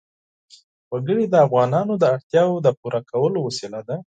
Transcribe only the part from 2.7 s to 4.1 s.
پوره کولو وسیله ده.